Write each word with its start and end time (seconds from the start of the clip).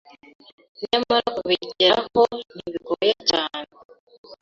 Nyamara 0.89 1.27
kubigeraho 1.35 2.21
ntibigoye 2.55 3.13
cyane 3.29 3.69